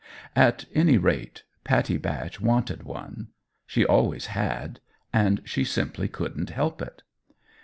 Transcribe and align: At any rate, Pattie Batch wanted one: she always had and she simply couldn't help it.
At 0.35 0.65
any 0.73 0.97
rate, 0.97 1.43
Pattie 1.63 1.99
Batch 1.99 2.41
wanted 2.41 2.81
one: 2.81 3.27
she 3.67 3.85
always 3.85 4.25
had 4.33 4.79
and 5.13 5.43
she 5.45 5.63
simply 5.63 6.07
couldn't 6.07 6.49
help 6.49 6.81
it. 6.81 7.03